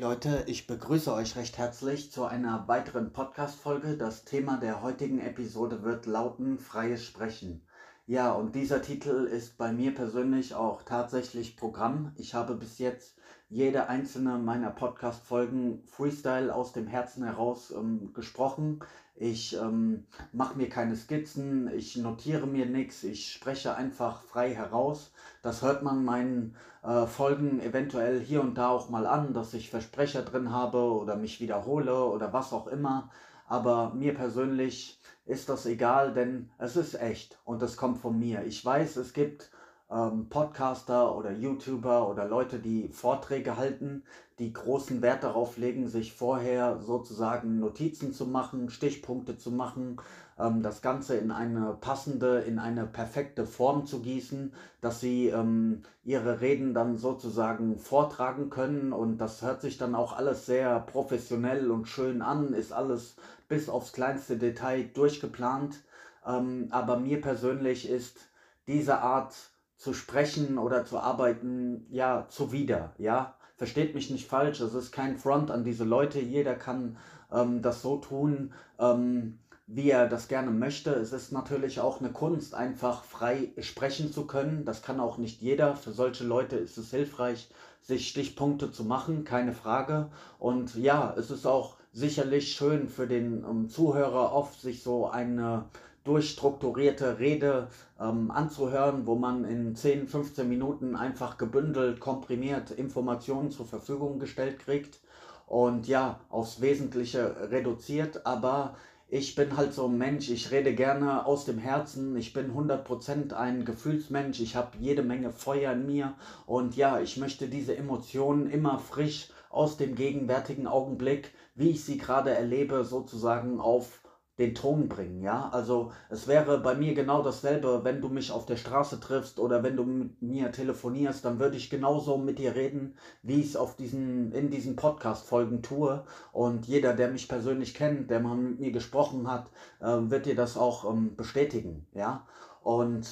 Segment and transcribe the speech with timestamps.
[0.00, 3.98] Leute, ich begrüße euch recht herzlich zu einer weiteren Podcast-Folge.
[3.98, 7.60] Das Thema der heutigen Episode wird lauten Freies Sprechen.
[8.06, 12.14] Ja, und dieser Titel ist bei mir persönlich auch tatsächlich Programm.
[12.16, 13.18] Ich habe bis jetzt
[13.50, 18.80] jede einzelne meiner Podcast-Folgen Freestyle aus dem Herzen heraus ähm, gesprochen.
[19.22, 25.12] Ich ähm, mache mir keine Skizzen, ich notiere mir nichts, ich spreche einfach frei heraus.
[25.42, 29.68] Das hört man meinen äh, Folgen eventuell hier und da auch mal an, dass ich
[29.68, 33.10] Versprecher drin habe oder mich wiederhole oder was auch immer.
[33.46, 38.46] Aber mir persönlich ist das egal, denn es ist echt und es kommt von mir.
[38.46, 39.50] Ich weiß, es gibt
[39.90, 44.04] ähm, Podcaster oder YouTuber oder Leute, die Vorträge halten,
[44.38, 50.00] die großen Wert darauf legen, sich vorher sozusagen Notizen zu machen, Stichpunkte zu machen,
[50.38, 55.82] ähm, das Ganze in eine passende, in eine perfekte Form zu gießen, dass sie ähm,
[56.04, 61.70] ihre Reden dann sozusagen vortragen können und das hört sich dann auch alles sehr professionell
[61.70, 63.16] und schön an, ist alles
[63.48, 65.82] bis aufs kleinste Detail durchgeplant.
[66.26, 68.18] Ähm, aber mir persönlich ist
[68.66, 69.49] diese Art
[69.80, 73.34] zu sprechen oder zu arbeiten, ja, zuwider, ja.
[73.56, 76.20] Versteht mich nicht falsch, es ist kein Front an diese Leute.
[76.20, 76.98] Jeder kann
[77.32, 80.90] ähm, das so tun, ähm, wie er das gerne möchte.
[80.90, 84.66] Es ist natürlich auch eine Kunst, einfach frei sprechen zu können.
[84.66, 85.76] Das kann auch nicht jeder.
[85.76, 87.50] Für solche Leute ist es hilfreich,
[87.80, 90.10] sich Stichpunkte zu machen, keine Frage.
[90.38, 95.64] Und ja, es ist auch sicherlich schön für den um, Zuhörer oft, sich so eine
[96.04, 97.68] durchstrukturierte Rede
[98.00, 104.58] ähm, anzuhören, wo man in 10, 15 Minuten einfach gebündelt, komprimiert Informationen zur Verfügung gestellt
[104.58, 105.00] kriegt
[105.46, 108.76] und ja, aufs Wesentliche reduziert, aber
[109.12, 113.32] ich bin halt so ein Mensch, ich rede gerne aus dem Herzen, ich bin 100%
[113.32, 116.14] ein Gefühlsmensch, ich habe jede Menge Feuer in mir.
[116.46, 121.98] Und ja, ich möchte diese Emotionen immer frisch aus dem gegenwärtigen Augenblick, wie ich sie
[121.98, 124.00] gerade erlebe, sozusagen auf
[124.40, 125.50] den Ton bringen, ja.
[125.50, 129.62] Also es wäre bei mir genau dasselbe, wenn du mich auf der Straße triffst oder
[129.62, 133.56] wenn du mit mir telefonierst, dann würde ich genauso mit dir reden, wie ich es
[133.56, 136.04] auf diesen, in diesen Podcast-Folgen tue.
[136.32, 139.50] Und jeder, der mich persönlich kennt, der mal mit mir gesprochen hat,
[139.80, 142.26] äh, wird dir das auch ähm, bestätigen, ja.
[142.62, 143.06] Und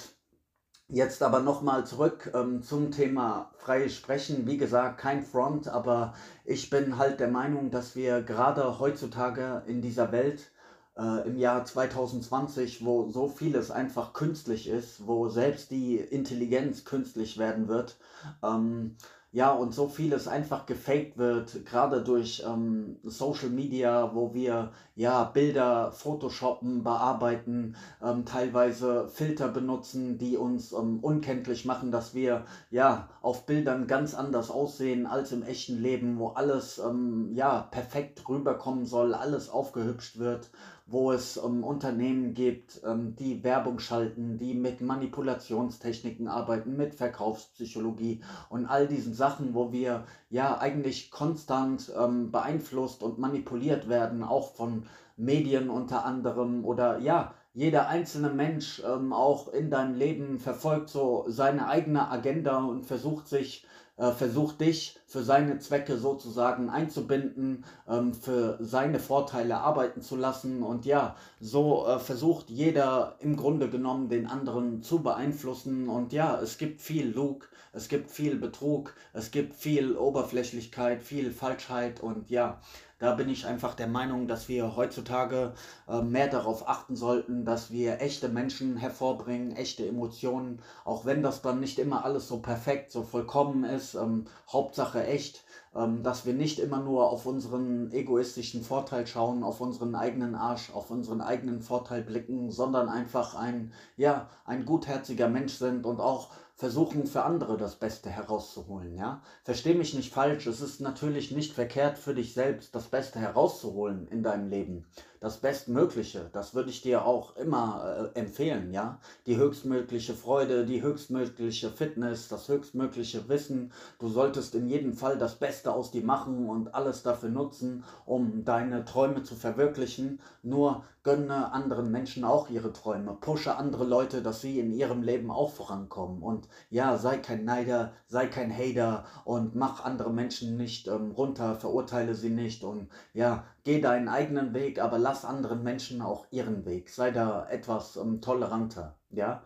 [0.91, 4.47] Jetzt aber nochmal zurück ähm, zum Thema freies Sprechen.
[4.47, 6.15] Wie gesagt, kein Front, aber
[6.47, 10.51] ich bin halt der Meinung, dass wir gerade heutzutage in dieser Welt
[10.99, 17.39] äh, im Jahr 2020, wo so vieles einfach künstlich ist, wo selbst die Intelligenz künstlich
[17.39, 17.97] werden wird,
[18.43, 18.97] ähm,
[19.31, 25.25] ja, und so vieles einfach gefaked wird, gerade durch ähm, Social Media, wo wir ja
[25.25, 33.11] Bilder photoshoppen, bearbeiten, ähm, teilweise Filter benutzen, die uns ähm, unkenntlich machen, dass wir ja
[33.21, 38.87] auf Bildern ganz anders aussehen als im echten Leben, wo alles ähm, ja perfekt rüberkommen
[38.87, 40.51] soll, alles aufgehübscht wird
[40.91, 48.23] wo es um Unternehmen gibt, ähm, die Werbung schalten, die mit Manipulationstechniken arbeiten, mit Verkaufspsychologie
[48.49, 54.55] und all diesen Sachen, wo wir ja eigentlich konstant ähm, beeinflusst und manipuliert werden, auch
[54.55, 54.85] von
[55.19, 61.25] Medien unter anderem oder ja, jeder einzelne Mensch ähm, auch in deinem Leben verfolgt so
[61.29, 63.67] seine eigene Agenda und versucht sich
[63.99, 70.63] äh, versucht dich für seine Zwecke sozusagen einzubinden, ähm, für seine Vorteile arbeiten zu lassen.
[70.63, 75.89] Und ja, so äh, versucht jeder im Grunde genommen den anderen zu beeinflussen.
[75.89, 81.31] Und ja, es gibt viel Lug, es gibt viel Betrug, es gibt viel Oberflächlichkeit, viel
[81.31, 82.61] Falschheit und ja,
[82.99, 85.53] da bin ich einfach der Meinung, dass wir heutzutage
[85.89, 91.41] äh, mehr darauf achten sollten, dass wir echte Menschen hervorbringen, echte Emotionen, auch wenn das
[91.41, 93.95] dann nicht immer alles so perfekt, so vollkommen ist.
[93.95, 95.45] Ähm, Hauptsache echt,
[95.77, 100.73] ähm, dass wir nicht immer nur auf unseren egoistischen Vorteil schauen, auf unseren eigenen Arsch,
[100.75, 106.31] auf unseren eigenen Vorteil blicken, sondern einfach ein, ja, ein gutherziger Mensch sind und auch
[106.59, 109.23] versuchen für andere das Beste herauszuholen, ja.
[109.45, 114.09] Versteh mich nicht falsch, es ist natürlich nicht verkehrt für dich selbst das Beste herauszuholen
[114.09, 114.85] in deinem Leben
[115.21, 116.29] das Bestmögliche.
[116.33, 118.99] Das würde ich dir auch immer äh, empfehlen, ja.
[119.27, 123.73] Die höchstmögliche Freude, die höchstmögliche Fitness, das höchstmögliche Wissen.
[123.99, 128.45] Du solltest in jedem Fall das Beste aus dir machen und alles dafür nutzen, um
[128.45, 130.21] deine Träume zu verwirklichen.
[130.43, 133.17] Nur gönne anderen Menschen auch ihre Träume.
[133.19, 136.23] Pushe andere Leute, dass sie in ihrem Leben auch vorankommen.
[136.23, 141.55] Und ja, sei kein Neider, sei kein Hater und mach andere Menschen nicht ähm, runter,
[141.55, 146.65] verurteile sie nicht und ja, geh deinen eigenen Weg, aber lass anderen Menschen auch ihren
[146.65, 146.89] Weg.
[146.89, 149.43] Sei da etwas ähm, toleranter, ja.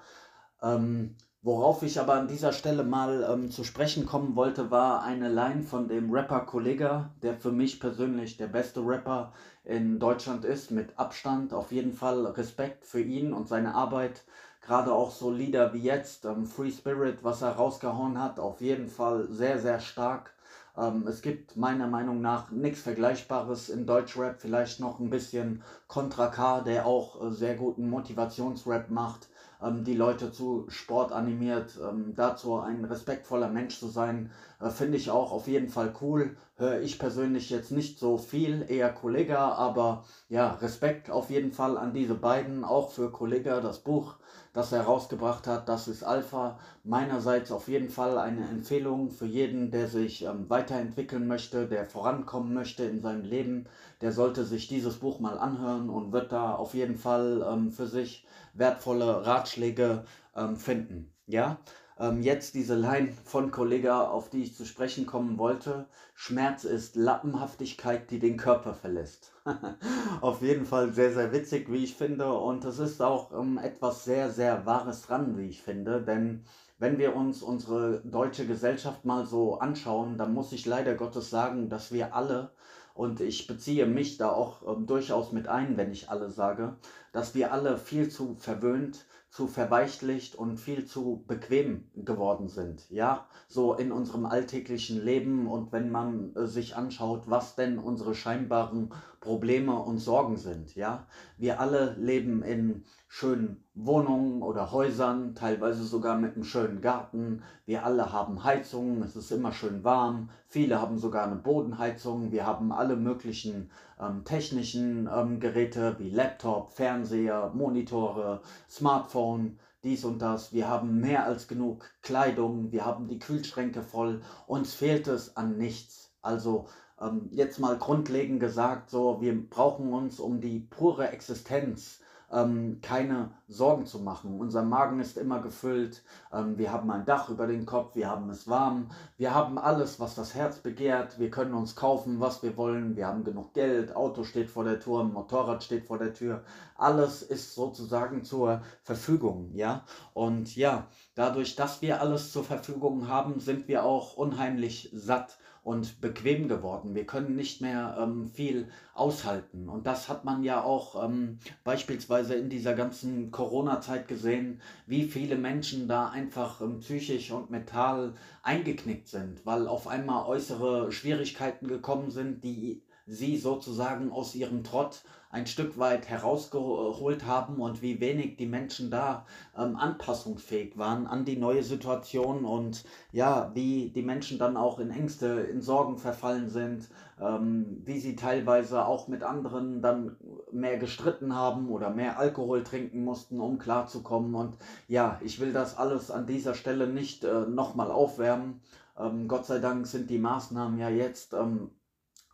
[0.63, 5.29] Ähm, Worauf ich aber an dieser Stelle mal ähm, zu sprechen kommen wollte, war eine
[5.29, 9.33] Line von dem Rapper Kollega, der für mich persönlich der beste Rapper
[9.65, 11.53] in Deutschland ist, mit Abstand.
[11.53, 14.23] Auf jeden Fall Respekt für ihn und seine Arbeit.
[14.61, 18.87] Gerade auch so Lieder wie jetzt, ähm, Free Spirit, was er rausgehauen hat, auf jeden
[18.87, 20.33] Fall sehr, sehr stark.
[20.77, 26.29] Ähm, es gibt meiner Meinung nach nichts Vergleichbares in Deutschrap, vielleicht noch ein bisschen Contra
[26.29, 29.29] K, der auch äh, sehr guten Motivationsrap macht
[29.63, 34.31] ähm, die Leute zu Sport animiert, ähm, dazu ein respektvoller Mensch zu sein,
[34.61, 36.37] äh, finde ich auch auf jeden Fall cool.
[36.57, 41.79] Höre ich persönlich jetzt nicht so viel, eher Kollega, aber ja, Respekt auf jeden Fall
[41.79, 44.17] an diese beiden, auch für Kollega, das Buch
[44.53, 45.69] das er herausgebracht hat.
[45.69, 46.59] Das ist Alpha.
[46.85, 52.53] Meinerseits auf jeden Fall eine Empfehlung für jeden, der sich ähm, weiterentwickeln möchte, der vorankommen
[52.53, 53.67] möchte in seinem Leben.
[54.01, 57.87] Der sollte sich dieses Buch mal anhören und wird da auf jeden Fall ähm, für
[57.87, 60.05] sich wertvolle Ratschläge
[60.37, 61.13] ähm, finden.
[61.27, 61.59] Ja,
[61.99, 65.87] ähm, jetzt diese Line von Kollega, auf die ich zu sprechen kommen wollte.
[66.15, 69.33] Schmerz ist Lappenhaftigkeit, die den Körper verlässt.
[70.21, 72.33] auf jeden Fall sehr, sehr witzig, wie ich finde.
[72.33, 76.03] Und es ist auch ähm, etwas sehr, sehr Wahres dran, wie ich finde.
[76.03, 76.45] Denn
[76.79, 81.69] wenn wir uns unsere deutsche Gesellschaft mal so anschauen, dann muss ich leider Gottes sagen,
[81.69, 82.51] dass wir alle
[82.95, 86.77] und ich beziehe mich da auch ähm, durchaus mit ein, wenn ich alle sage,
[87.13, 92.89] dass wir alle viel zu verwöhnt, zu verweichlicht und viel zu bequem geworden sind.
[92.91, 98.15] Ja, so in unserem alltäglichen Leben und wenn man äh, sich anschaut, was denn unsere
[98.15, 98.93] scheinbaren
[99.23, 100.75] Probleme und Sorgen sind.
[100.75, 101.07] Ja,
[101.39, 107.43] wir alle leben in schönen Wohnungen oder Häusern, teilweise sogar mit einem schönen Garten.
[107.65, 110.29] Wir alle haben Heizungen, es ist immer schön warm.
[110.49, 112.33] Viele haben sogar eine Bodenheizung.
[112.33, 120.21] Wir haben alle möglichen ähm, technischen ähm, Geräte wie Laptop, Fernseher, Monitore, Smartphone dies und
[120.21, 120.53] das.
[120.53, 124.21] Wir haben mehr als genug Kleidung, wir haben die Kühlschränke voll.
[124.47, 126.13] Uns fehlt es an nichts.
[126.21, 126.69] Also
[127.03, 132.03] ähm, jetzt mal grundlegend gesagt, so wir brauchen uns um die pure Existenz
[132.33, 134.41] ähm, keine Sorgen zu machen.
[134.41, 136.03] Unser Magen ist immer gefüllt,
[136.33, 140.01] ähm, wir haben ein Dach über den Kopf, wir haben es warm, wir haben alles,
[140.01, 143.95] was das Herz begehrt, wir können uns kaufen, was wir wollen, wir haben genug Geld,
[143.95, 146.43] Auto steht vor der Tür, Motorrad steht vor der Tür,
[146.77, 149.85] alles ist sozusagen zur Verfügung, ja.
[150.15, 156.01] Und ja, dadurch, dass wir alles zur Verfügung haben, sind wir auch unheimlich satt und
[156.01, 156.95] bequem geworden.
[156.95, 159.69] Wir können nicht mehr ähm, viel aushalten.
[159.69, 165.37] Und das hat man ja auch ähm, beispielsweise in dieser ganzen Corona-Zeit gesehen, wie viele
[165.37, 172.11] Menschen da einfach ähm, psychisch und mental eingeknickt sind, weil auf einmal äußere Schwierigkeiten gekommen
[172.11, 175.03] sind, die sie sozusagen aus ihrem Trott
[175.33, 179.25] ein Stück weit herausgeholt haben und wie wenig die Menschen da
[179.57, 184.91] ähm, anpassungsfähig waren an die neue Situation und ja, wie die Menschen dann auch in
[184.91, 186.87] Ängste, in Sorgen verfallen sind,
[187.19, 190.17] ähm, wie sie teilweise auch mit anderen dann
[190.53, 194.35] mehr gestritten haben oder mehr Alkohol trinken mussten, um klarzukommen.
[194.35, 198.61] Und ja, ich will das alles an dieser Stelle nicht äh, nochmal aufwärmen.
[198.99, 201.71] Ähm, Gott sei Dank sind die Maßnahmen ja jetzt ähm,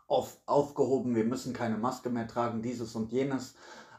[0.08, 3.54] auf, aufgehoben, wir müssen keine Maske mehr tragen, dieses und jenes.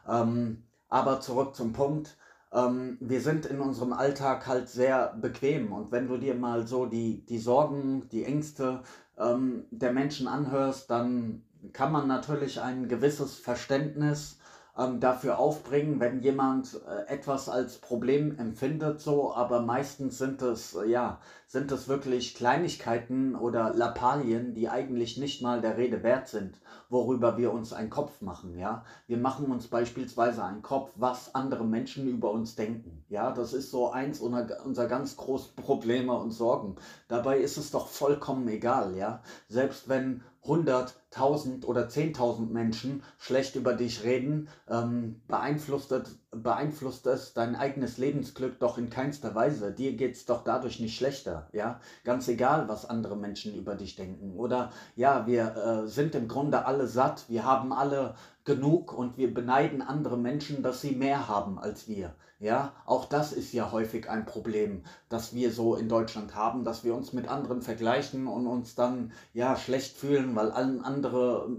[0.08, 2.16] Ähm, aber zurück zum Punkt.
[2.52, 6.84] Ähm, wir sind in unserem Alltag halt sehr bequem und wenn du dir mal so
[6.86, 8.82] die, die Sorgen, die Ängste
[9.16, 14.39] ähm, der Menschen anhörst, dann kann man natürlich ein gewisses Verständnis
[14.78, 20.74] ähm, dafür aufbringen, wenn jemand äh, etwas als Problem empfindet, so, aber meistens sind es,
[20.74, 26.28] äh, ja, sind es wirklich Kleinigkeiten oder Lappalien, die eigentlich nicht mal der Rede wert
[26.28, 28.84] sind, worüber wir uns einen Kopf machen, ja.
[29.06, 33.32] Wir machen uns beispielsweise einen Kopf, was andere Menschen über uns denken, ja.
[33.32, 36.76] Das ist so eins unserer, unserer ganz großen Probleme und Sorgen.
[37.08, 39.22] Dabei ist es doch vollkommen egal, ja.
[39.48, 47.06] Selbst wenn 100, 1000 oder 10.000 Menschen schlecht über dich reden, ähm, beeinflusst, es, beeinflusst
[47.06, 49.72] es dein eigenes Lebensglück doch in keinster Weise.
[49.72, 51.80] Dir geht es doch dadurch nicht schlechter, ja.
[52.04, 54.34] Ganz egal, was andere Menschen über dich denken.
[54.36, 59.34] Oder ja, wir äh, sind im Grunde alle satt, wir haben alle genug und wir
[59.34, 62.14] beneiden andere Menschen, dass sie mehr haben als wir.
[62.40, 66.84] Ja, auch das ist ja häufig ein Problem, das wir so in Deutschland haben, dass
[66.84, 71.50] wir uns mit anderen vergleichen und uns dann ja schlecht fühlen, weil allen andere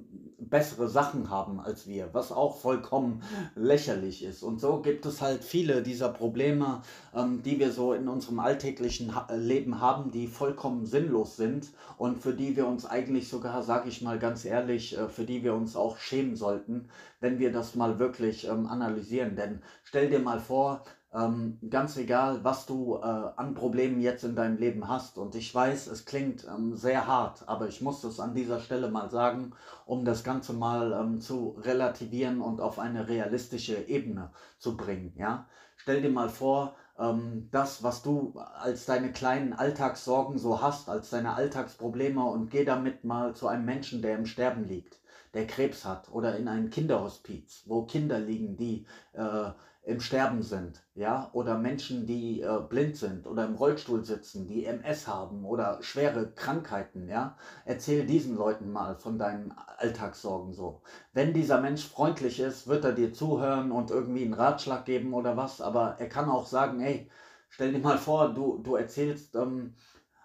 [0.52, 3.24] bessere Sachen haben als wir, was auch vollkommen
[3.56, 4.44] lächerlich ist.
[4.44, 6.84] Und so gibt es halt viele dieser Probleme,
[7.16, 12.20] ähm, die wir so in unserem alltäglichen ha Leben haben, die vollkommen sinnlos sind und
[12.20, 15.56] für die wir uns eigentlich sogar, sage ich mal ganz ehrlich, äh, für die wir
[15.56, 16.90] uns auch schämen sollten,
[17.22, 19.36] wenn wir das mal wirklich ähm, analysieren.
[19.36, 24.36] Denn stell dir mal vor, ähm, ganz egal, was du äh, an Problemen jetzt in
[24.36, 25.18] deinem Leben hast.
[25.18, 28.90] Und ich weiß, es klingt ähm, sehr hart, aber ich muss es an dieser Stelle
[28.90, 29.52] mal sagen,
[29.86, 35.14] um das Ganze mal ähm, zu relativieren und auf eine realistische Ebene zu bringen.
[35.18, 35.48] Ja?
[35.76, 41.10] Stell dir mal vor, ähm, das, was du als deine kleinen Alltagssorgen so hast, als
[41.10, 45.00] deine Alltagsprobleme und geh damit mal zu einem Menschen, der im Sterben liegt,
[45.34, 49.50] der Krebs hat oder in ein Kinderhospiz, wo Kinder liegen, die äh,
[49.84, 54.66] im Sterben sind, ja, oder Menschen, die äh, blind sind oder im Rollstuhl sitzen, die
[54.66, 57.36] MS haben oder schwere Krankheiten, ja,
[57.66, 60.82] erzähl diesen Leuten mal von deinen Alltagssorgen so.
[61.14, 65.36] Wenn dieser Mensch freundlich ist, wird er dir zuhören und irgendwie einen Ratschlag geben oder
[65.36, 67.10] was, aber er kann auch sagen, hey,
[67.50, 69.74] stell dir mal vor, du, du erzählst ähm,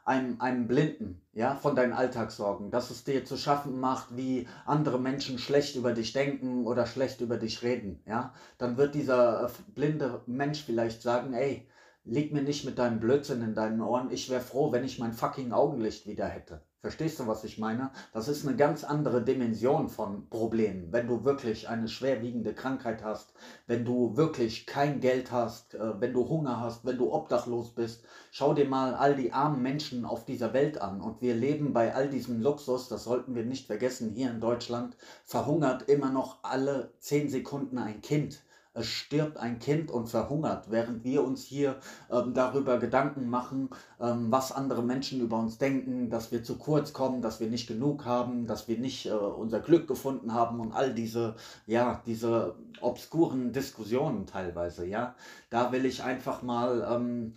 [0.06, 4.98] einem, einem Blinden, ja, von deinen Alltagssorgen, dass es dir zu schaffen macht, wie andere
[4.98, 9.50] Menschen schlecht über dich denken oder schlecht über dich reden, ja, dann wird dieser äh,
[9.74, 11.68] blinde Mensch vielleicht sagen, ey,
[12.04, 15.12] leg mir nicht mit deinem Blödsinn in deinen Ohren, ich wäre froh, wenn ich mein
[15.12, 16.62] fucking Augenlicht wieder hätte.
[16.86, 17.90] Verstehst du, was ich meine?
[18.12, 20.92] Das ist eine ganz andere Dimension von Problemen.
[20.92, 23.32] Wenn du wirklich eine schwerwiegende Krankheit hast,
[23.66, 28.04] wenn du wirklich kein Geld hast, äh, wenn du Hunger hast, wenn du obdachlos bist,
[28.30, 31.00] schau dir mal all die armen Menschen auf dieser Welt an.
[31.00, 34.96] Und wir leben bei all diesem Luxus, das sollten wir nicht vergessen, hier in Deutschland
[35.24, 38.44] verhungert immer noch alle zehn Sekunden ein Kind
[38.76, 41.76] es stirbt ein Kind und verhungert, während wir uns hier
[42.10, 46.92] ähm, darüber Gedanken machen, ähm, was andere Menschen über uns denken, dass wir zu kurz
[46.92, 50.72] kommen, dass wir nicht genug haben, dass wir nicht äh, unser Glück gefunden haben und
[50.72, 55.14] all diese, ja, diese obskuren Diskussionen teilweise, ja.
[55.48, 57.32] Da will ich einfach mal ähm,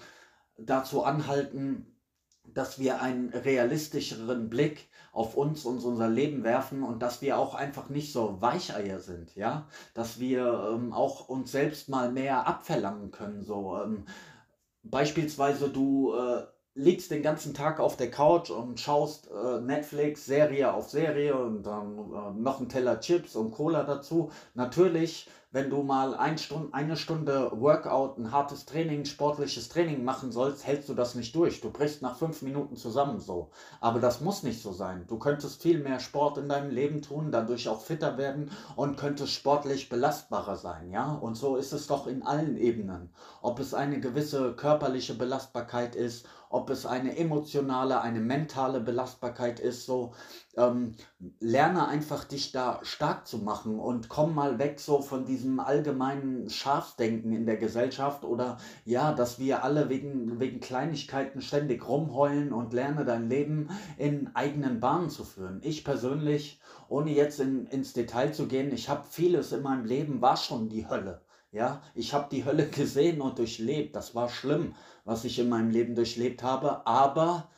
[0.58, 1.88] dazu anhalten,
[2.53, 7.56] dass wir einen realistischeren Blick auf uns und unser Leben werfen und dass wir auch
[7.56, 13.12] einfach nicht so Weicheier sind, ja, dass wir ähm, auch uns selbst mal mehr abverlangen
[13.12, 14.06] können, so ähm,
[14.84, 16.44] beispielsweise du äh,
[16.75, 21.63] liegst den ganzen Tag auf der Couch und schaust äh, Netflix Serie auf Serie und
[21.63, 24.32] dann äh, noch ein Teller Chips und Cola dazu.
[24.53, 30.32] Natürlich wenn du mal ein Stunde, eine Stunde Workout, ein hartes Training, sportliches Training machen
[30.32, 31.60] sollst, hältst du das nicht durch.
[31.60, 33.50] Du brichst nach fünf Minuten zusammen so.
[33.82, 35.06] Aber das muss nicht so sein.
[35.08, 39.34] Du könntest viel mehr Sport in deinem Leben tun, dadurch auch fitter werden und könntest
[39.34, 41.13] sportlich belastbarer sein, ja?
[41.13, 43.10] Und so ist es doch in allen Ebenen.
[43.41, 49.86] Ob es eine gewisse körperliche Belastbarkeit ist, ob es eine emotionale, eine mentale Belastbarkeit ist,
[49.86, 50.13] so
[50.58, 50.96] ähm,
[51.39, 56.50] lerne einfach dich da stark zu machen und komm mal weg so von diesem allgemeinen
[56.50, 62.74] Schafsdenken in der Gesellschaft oder ja, dass wir alle wegen, wegen Kleinigkeiten ständig rumheulen und
[62.74, 65.62] lerne dein Leben in eigenen Bahnen zu führen.
[65.63, 70.20] Ich persönlich, ohne jetzt in, ins Detail zu gehen, ich habe vieles in meinem Leben,
[70.22, 71.22] war schon die Hölle.
[71.51, 73.96] Ja, ich habe die Hölle gesehen und durchlebt.
[73.96, 74.75] Das war schlimm,
[75.06, 76.86] was ich in meinem Leben durchlebt habe.
[76.86, 77.50] Aber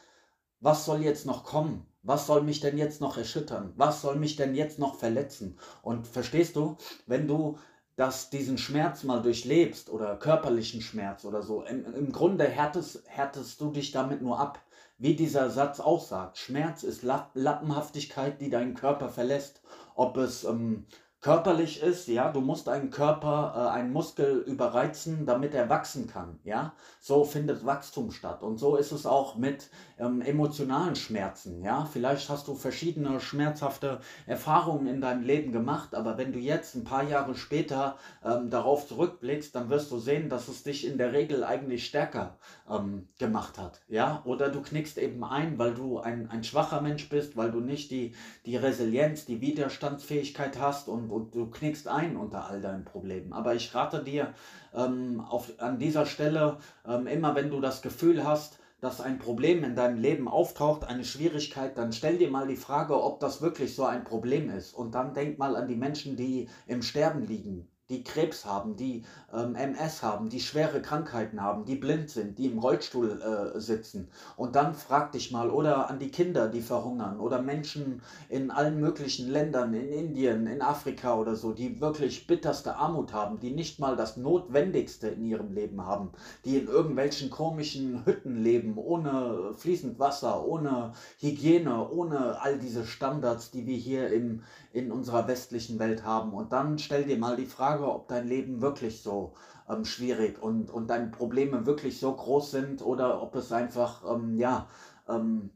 [0.59, 1.85] was soll jetzt noch kommen?
[2.03, 3.73] Was soll mich denn jetzt noch erschüttern?
[3.75, 5.59] Was soll mich denn jetzt noch verletzen?
[5.83, 7.57] Und verstehst du, wenn du
[7.95, 13.61] das, diesen Schmerz mal durchlebst oder körperlichen Schmerz oder so, im, im Grunde härtest, härtest
[13.61, 14.59] du dich damit nur ab.
[14.97, 19.61] Wie dieser Satz auch sagt, Schmerz ist Lappenhaftigkeit, die deinen Körper verlässt.
[19.95, 20.85] Ob es ähm,
[21.21, 26.39] körperlich ist, ja, du musst einen Körper, äh, einen Muskel überreizen, damit er wachsen kann,
[26.43, 26.73] ja.
[26.99, 28.41] So findet Wachstum statt.
[28.41, 31.85] Und so ist es auch mit ähm, emotionalen Schmerzen, ja.
[31.85, 36.83] Vielleicht hast du verschiedene schmerzhafte Erfahrungen in deinem Leben gemacht, aber wenn du jetzt ein
[36.83, 41.13] paar Jahre später ähm, darauf zurückblickst, dann wirst du sehen, dass es dich in der
[41.13, 42.37] Regel eigentlich stärker
[42.67, 44.23] ähm, gemacht hat, ja.
[44.25, 47.91] Oder du knickst eben ein, weil du ein, ein schwacher Mensch bist, weil du nicht
[47.91, 48.15] die,
[48.47, 53.33] die Resilienz, die Widerstandsfähigkeit hast und und du knickst ein unter all deinen Problemen.
[53.33, 54.33] Aber ich rate dir
[54.73, 59.63] ähm, auf, an dieser Stelle, ähm, immer wenn du das Gefühl hast, dass ein Problem
[59.63, 63.75] in deinem Leben auftaucht, eine Schwierigkeit, dann stell dir mal die Frage, ob das wirklich
[63.75, 64.73] so ein Problem ist.
[64.73, 69.03] Und dann denk mal an die Menschen, die im Sterben liegen, die Krebs haben, die
[69.33, 74.07] ähm, MS haben, die schwere Krankheiten haben, die blind sind, die im Rollstuhl äh, sitzen.
[74.37, 78.79] Und dann frag dich mal, oder an die Kinder, die verhungern, oder Menschen in allen
[78.79, 83.79] möglichen Ländern, in Indien, in Afrika oder so, die wirklich bitterste Armut haben, die nicht
[83.79, 86.11] mal das Notwendigste in ihrem Leben haben,
[86.45, 93.51] die in irgendwelchen komischen Hütten leben, ohne fließend Wasser, ohne Hygiene, ohne all diese Standards,
[93.51, 96.33] die wir hier im, in unserer westlichen Welt haben.
[96.33, 99.33] Und dann stell dir mal die Frage, ob dein Leben wirklich so
[99.69, 104.37] ähm, schwierig und, und deine Probleme wirklich so groß sind oder ob es einfach, ähm,
[104.37, 104.67] ja,
[105.07, 105.51] ähm,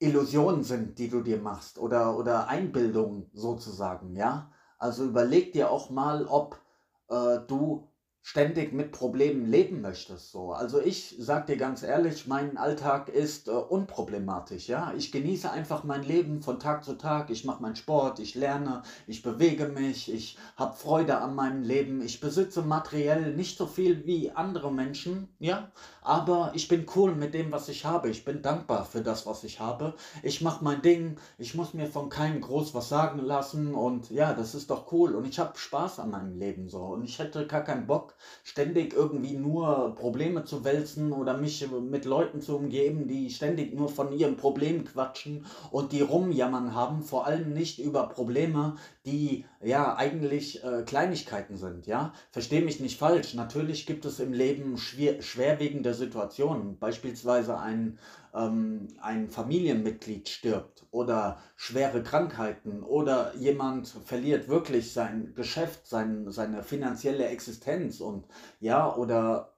[0.00, 4.50] Illusionen sind, die du dir machst oder, oder Einbildungen sozusagen, ja.
[4.78, 6.60] Also überleg dir auch mal, ob
[7.08, 7.88] äh, du
[8.26, 10.32] ständig mit Problemen leben möchtest.
[10.32, 10.52] So.
[10.52, 14.66] Also ich sag dir ganz ehrlich, mein Alltag ist äh, unproblematisch.
[14.66, 14.94] Ja?
[14.96, 17.28] Ich genieße einfach mein Leben von Tag zu Tag.
[17.28, 22.00] Ich mache meinen Sport, ich lerne, ich bewege mich, ich habe Freude an meinem Leben.
[22.00, 27.34] Ich besitze materiell nicht so viel wie andere Menschen, ja, aber ich bin cool mit
[27.34, 28.08] dem, was ich habe.
[28.08, 29.94] Ich bin dankbar für das, was ich habe.
[30.22, 31.18] Ich mache mein Ding.
[31.36, 35.14] Ich muss mir von keinem groß was sagen lassen und ja, das ist doch cool
[35.14, 38.92] und ich habe Spaß an meinem Leben so und ich hätte gar keinen Bock ständig
[38.92, 44.12] irgendwie nur Probleme zu wälzen oder mich mit Leuten zu umgeben, die ständig nur von
[44.12, 50.62] ihren Problemen quatschen und die rumjammern haben, vor allem nicht über Probleme, die ja eigentlich
[50.64, 52.12] äh, Kleinigkeiten sind, ja.
[52.30, 53.34] Verstehe mich nicht falsch.
[53.34, 57.98] Natürlich gibt es im Leben schwer, schwerwiegende Situationen, beispielsweise ein,
[58.34, 66.62] ähm, ein Familienmitglied stirbt oder schwere Krankheiten oder jemand verliert wirklich sein Geschäft, sein, seine
[66.62, 68.26] finanzielle Existenz und
[68.60, 69.53] ja, oder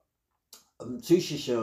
[1.01, 1.53] psychische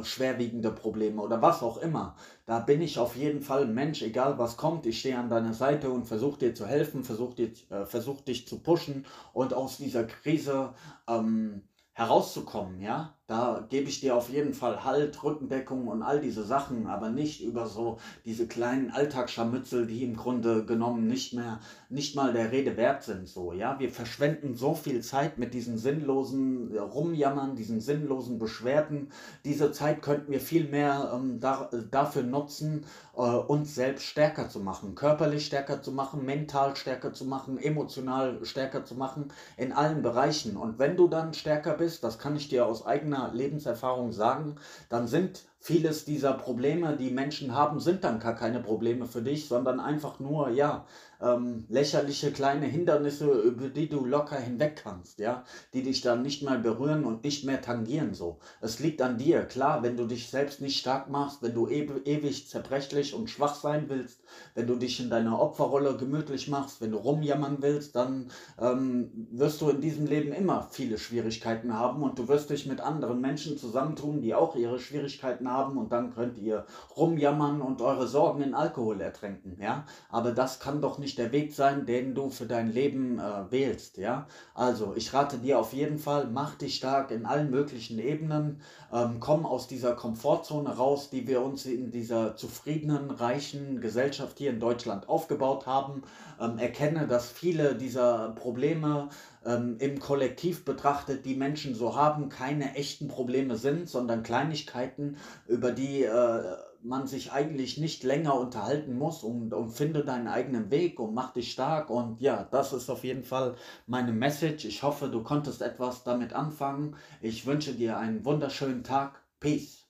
[0.00, 2.16] äh, schwerwiegende Probleme oder was auch immer.
[2.44, 4.86] Da bin ich auf jeden Fall Mensch, egal was kommt.
[4.86, 8.60] Ich stehe an deiner Seite und versuche dir zu helfen, versuche äh, versuch dich zu
[8.60, 10.74] pushen und aus dieser Krise
[11.08, 11.62] ähm,
[11.94, 13.18] herauszukommen, ja.
[13.28, 17.42] Da gebe ich dir auf jeden Fall Halt, Rückendeckung und all diese Sachen, aber nicht
[17.42, 22.76] über so diese kleinen Alltagsscharmützel, die im Grunde genommen nicht mehr, nicht mal der Rede
[22.76, 23.80] wert sind, so, ja.
[23.80, 29.10] Wir verschwenden so viel Zeit mit diesen sinnlosen Rumjammern, diesen sinnlosen Beschwerden.
[29.44, 32.84] Diese Zeit könnten wir viel mehr ähm, da, dafür nutzen,
[33.16, 38.44] äh, uns selbst stärker zu machen, körperlich stärker zu machen, mental stärker zu machen, emotional
[38.44, 40.56] stärker zu machen, in allen Bereichen.
[40.56, 44.56] Und wenn du dann stärker bist, das kann ich dir aus eigener eigener Lebenserfahrung sagen,
[44.88, 49.48] dann sind vieles dieser Probleme, die Menschen haben, sind dann gar keine Probleme für dich,
[49.48, 50.86] sondern einfach nur, ja,
[51.20, 56.44] ähm, lächerliche kleine Hindernisse, über die du locker hinweg kannst, ja, die dich dann nicht
[56.44, 58.38] mal berühren und nicht mehr tangieren so.
[58.60, 62.48] Es liegt an dir, klar, wenn du dich selbst nicht stark machst, wenn du ewig
[62.48, 64.20] zerbrechlich und schwach sein willst,
[64.54, 69.60] wenn du dich in deiner Opferrolle gemütlich machst, wenn du rumjammern willst, dann ähm, wirst
[69.62, 73.58] du in diesem Leben immer viele Schwierigkeiten haben und du wirst dich mit anderen Menschen
[73.58, 76.66] zusammentun, die auch ihre Schwierigkeiten haben und dann könnt ihr
[76.96, 79.84] rumjammern und eure Sorgen in Alkohol ertränken, ja.
[80.10, 83.50] Aber das kann doch nicht nicht der Weg sein, den du für dein Leben äh,
[83.50, 84.26] wählst, ja.
[84.54, 88.60] Also, ich rate dir auf jeden Fall, mach dich stark in allen möglichen Ebenen,
[88.92, 94.50] ähm, komm aus dieser Komfortzone raus, die wir uns in dieser zufriedenen, reichen Gesellschaft hier
[94.50, 96.02] in Deutschland aufgebaut haben.
[96.40, 99.08] Ähm, erkenne, dass viele dieser Probleme
[99.46, 105.72] ähm, im Kollektiv betrachtet, die Menschen so haben, keine echten Probleme sind, sondern Kleinigkeiten, über
[105.72, 111.00] die äh, man sich eigentlich nicht länger unterhalten muss und, und finde deinen eigenen Weg
[111.00, 111.90] und mach dich stark.
[111.90, 113.56] Und ja, das ist auf jeden Fall
[113.86, 114.64] meine Message.
[114.64, 116.96] Ich hoffe, du konntest etwas damit anfangen.
[117.20, 119.22] Ich wünsche dir einen wunderschönen Tag.
[119.40, 119.85] Peace.